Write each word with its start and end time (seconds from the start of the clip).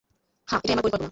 হ্যাঁ, 0.47 0.59
এটাই 0.59 0.73
আমার 0.73 0.83
পরিকল্পনা। 0.83 0.99